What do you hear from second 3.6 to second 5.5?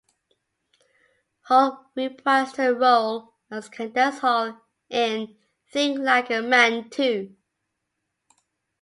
Candace Hall in